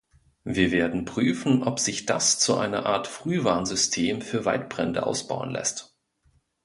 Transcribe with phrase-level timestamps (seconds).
[0.45, 5.95] Wir werden prüfen, ob sich das zu einer Art Frühwarnsystem für Waldbrände ausbauen lässt.